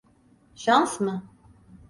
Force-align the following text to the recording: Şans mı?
Şans 0.55 0.99
mı? 1.01 1.23